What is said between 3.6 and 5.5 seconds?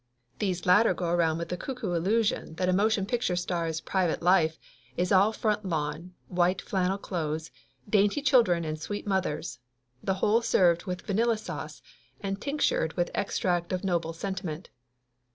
private life is all